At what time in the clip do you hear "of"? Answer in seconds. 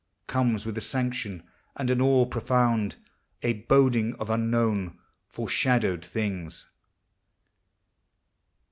4.15-4.31